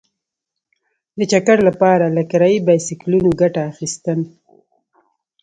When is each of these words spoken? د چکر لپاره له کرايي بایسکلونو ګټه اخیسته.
د 1.17 1.19
چکر 1.31 1.57
لپاره 1.67 2.05
له 2.15 2.23
کرايي 2.31 2.59
بایسکلونو 2.67 3.29
ګټه 3.41 3.61
اخیسته. 3.71 4.13